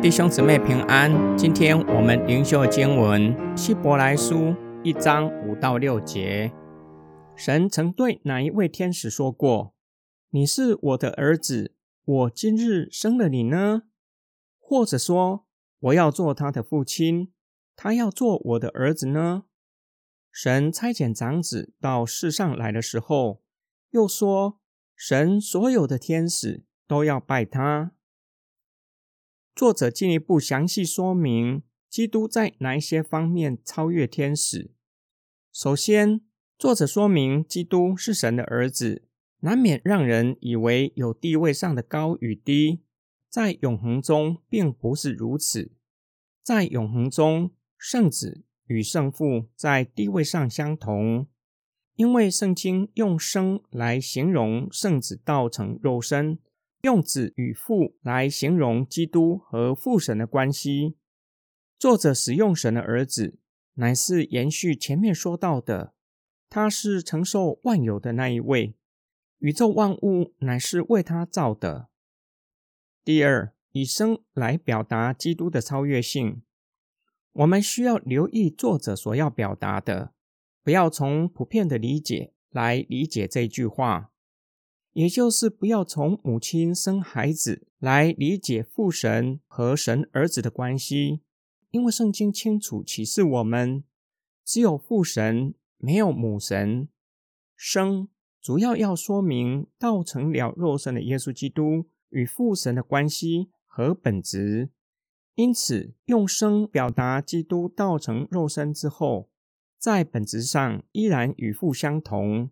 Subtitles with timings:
[0.00, 6.52] 弟兄姊妹平安，今天我们灵修经文希伯来书一章五到六节。
[7.34, 9.74] 神曾对哪一位天使说过
[10.30, 11.74] ：“你是我的儿子，
[12.04, 13.82] 我今日生了你呢？”
[14.60, 15.46] 或者说
[15.80, 17.32] ：“我要做他的父亲，
[17.74, 19.46] 他要做我的儿子呢？”
[20.30, 23.42] 神差遣长子到世上来的时候，
[23.90, 24.60] 又说
[24.94, 27.90] ：“神所有的天使都要拜他。”
[29.58, 34.70] 作者进一步详细说明，基督在哪一些方面超越天使。
[35.52, 36.20] 首先，
[36.56, 39.08] 作者说明基督是神的儿子，
[39.40, 42.84] 难免让人以为有地位上的高与低，
[43.28, 45.72] 在永恒中并不是如此。
[46.44, 51.26] 在永恒中，圣子与圣父在地位上相同，
[51.96, 56.38] 因为圣经用生来形容圣子道成肉身。
[56.82, 60.96] 用子与父来形容基督和父神的关系。
[61.78, 63.38] 作者使用神的儿子，
[63.74, 65.94] 乃是延续前面说到的，
[66.48, 68.76] 他是承受万有的那一位，
[69.38, 71.88] 宇宙万物乃是为他造的。
[73.04, 76.42] 第二，以生来表达基督的超越性。
[77.32, 80.12] 我们需要留意作者所要表达的，
[80.62, 84.10] 不要从普遍的理解来理解这句话。
[84.98, 91.20] 也就是不要从母亲生孩子来理解父神和神儿子的关系，
[91.70, 93.84] 因为圣经清楚启示我们，
[94.44, 96.88] 只有父神，没有母神。
[97.54, 98.08] 生
[98.40, 104.70] 主要要说明道成了肉身的耶稣基督与父神的关系和本质，
[105.36, 109.30] 因此用生表达基督道成肉身之后，
[109.78, 112.50] 在本质上依然与父相同。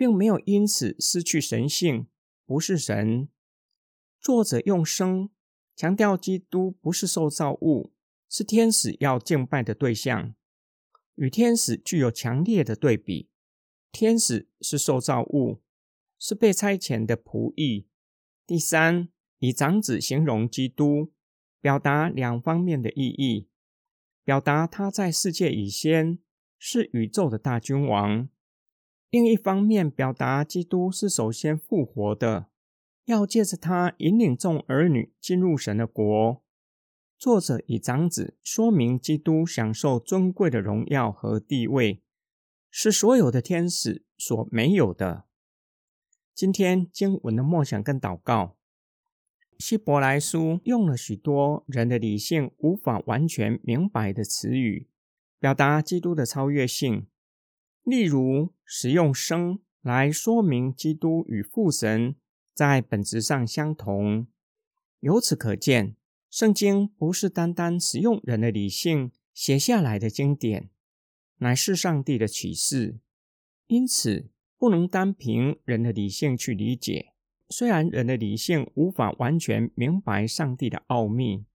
[0.00, 2.06] 并没有因此失去神性，
[2.46, 3.28] 不是神。
[4.18, 5.28] 作者用生
[5.76, 7.92] 强调基督不是受造物，
[8.26, 10.34] 是天使要敬拜的对象，
[11.16, 13.28] 与天使具有强烈的对比。
[13.92, 15.60] 天使是受造物，
[16.18, 17.86] 是被差遣的仆役。
[18.46, 19.10] 第三，
[19.40, 21.12] 以长子形容基督，
[21.60, 23.50] 表达两方面的意义：
[24.24, 26.18] 表达他在世界以先
[26.58, 28.30] 是宇宙的大君王。
[29.10, 32.46] 另一方面，表达基督是首先复活的，
[33.06, 36.40] 要借着他引领众儿女进入神的国。
[37.18, 42.04] 作者以长子说明基督享受尊贵的荣耀和地位，
[42.70, 45.24] 是所有的天使所没有的。
[46.32, 48.56] 今天经文的梦想跟祷告，
[49.58, 54.88] 希伯来书用了许多人的理性无法完全明白的词语，
[55.40, 57.08] 表达基督的超越性。
[57.82, 62.14] 例如，使用生来说明基督与父神
[62.52, 64.26] 在本质上相同。
[65.00, 65.96] 由此可见，
[66.28, 70.68] 圣经不是单单使用人的理性写下来的经典，
[71.38, 73.00] 乃是上帝的启示。
[73.66, 77.14] 因此，不能单凭人的理性去理解。
[77.48, 81.46] 虽然人的理性无法完全明白上帝的奥秘，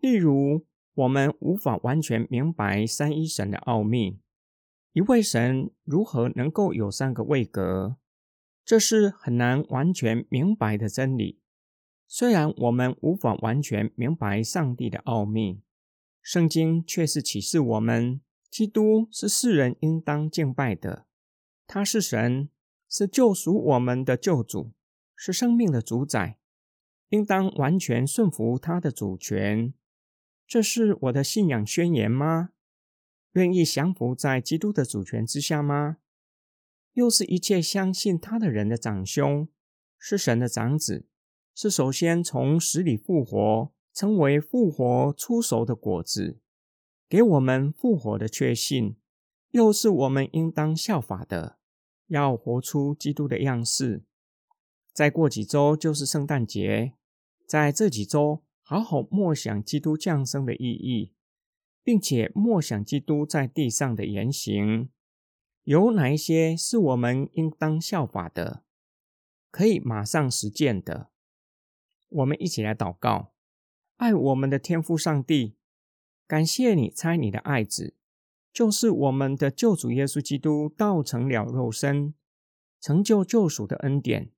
[0.00, 0.64] 例如，
[0.94, 4.21] 我们无法完全明白三一神的奥秘。
[4.92, 7.96] 一位神如何能够有三个位格？
[8.62, 11.40] 这是很难完全明白的真理。
[12.06, 15.62] 虽然我们无法完全明白上帝的奥秘，
[16.20, 18.20] 圣经却是启示我们：
[18.50, 21.06] 基督是世人应当敬拜的。
[21.66, 22.50] 他是神，
[22.86, 24.72] 是救赎我们的救主，
[25.16, 26.36] 是生命的主宰，
[27.08, 29.72] 应当完全顺服他的主权。
[30.46, 32.50] 这是我的信仰宣言吗？
[33.32, 35.98] 愿意降服在基督的主权之下吗？
[36.92, 39.48] 又是一切相信他的人的长兄，
[39.98, 41.06] 是神的长子，
[41.54, 46.38] 是首先从死里复活，成为复活出熟的果子，
[47.08, 48.96] 给我们复活的确信，
[49.52, 51.58] 又是我们应当效法的，
[52.08, 54.04] 要活出基督的样式。
[54.92, 56.92] 再过几周就是圣诞节，
[57.46, 61.14] 在这几周好好默想基督降生的意义。
[61.84, 64.90] 并且默想基督在地上的言行，
[65.64, 68.64] 有哪一些是我们应当效法的，
[69.50, 71.10] 可以马上实践的？
[72.08, 73.32] 我们一起来祷告：
[73.96, 75.56] 爱我们的天父上帝，
[76.26, 77.96] 感谢你猜你的爱子，
[78.52, 82.14] 就是我们的救主耶稣基督，道成了肉身，
[82.80, 84.30] 成就救赎的恩典，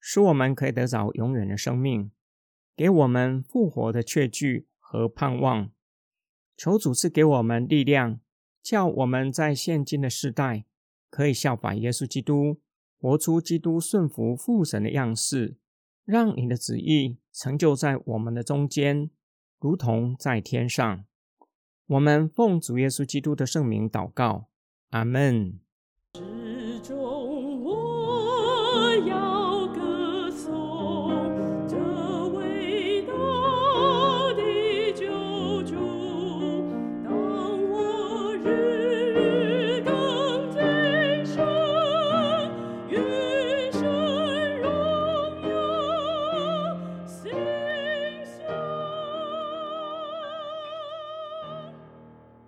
[0.00, 2.10] 使我们可以得着永远的生命，
[2.74, 5.70] 给我们复活的确据和盼望。
[6.58, 8.18] 求主赐给我们力量，
[8.60, 10.64] 叫我们在现今的世代
[11.08, 12.58] 可以效法耶稣基督，
[13.00, 15.56] 活出基督顺服父神的样式，
[16.04, 19.08] 让你的旨意成就在我们的中间。
[19.60, 21.04] 如同在天上。
[21.86, 24.48] 我们奉主耶稣基督的圣名祷告，
[24.90, 25.60] 阿门。